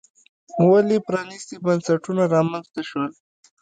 ولې 0.69 0.97
پرانیستي 1.07 1.55
بنسټونه 1.65 2.23
رامنځته 2.35 2.81
شول. 2.89 3.11